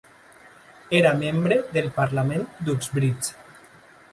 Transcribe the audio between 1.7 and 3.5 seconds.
del parlament d'Uxbridge.